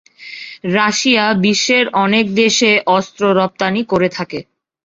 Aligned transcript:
Russia 0.75 1.25
বিশ্বের 1.43 1.85
অনেক 2.01 2.25
দেশে 2.35 2.71
অস্ত্র 2.91 3.23
রপ্তানি 3.39 3.81
করে 3.91 4.07
থাকে। 4.17 4.39